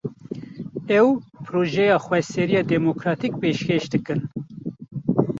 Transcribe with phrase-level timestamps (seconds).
[1.01, 1.07] Ew,
[1.45, 4.19] projeya xweseriya demokratîk pêşkêş dikin